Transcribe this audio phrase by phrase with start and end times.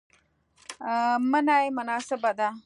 [1.29, 2.49] منی مناسبه ده